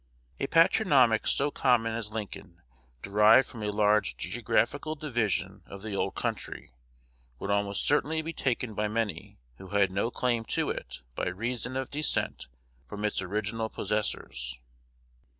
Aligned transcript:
A 0.39 0.47
patronymic 0.47 1.27
so 1.27 1.51
common 1.51 1.93
as 1.93 2.09
Lincoln, 2.11 2.63
derived 3.03 3.47
from 3.47 3.61
a 3.61 3.69
large 3.69 4.17
geographical 4.17 4.95
division 4.95 5.61
of 5.67 5.83
the 5.83 5.95
old 5.95 6.15
country, 6.15 6.71
would 7.39 7.51
almost 7.51 7.85
certainly 7.85 8.23
be 8.23 8.33
taken 8.33 8.73
by 8.73 8.87
many 8.87 9.37
who 9.59 9.67
had 9.67 9.91
no 9.91 10.09
claim 10.09 10.43
to 10.45 10.71
it 10.71 11.01
by 11.13 11.27
reason 11.27 11.77
of 11.77 11.91
descent 11.91 12.47
from 12.87 13.05
its 13.05 13.21
original 13.21 13.69
possessors. 13.69 14.57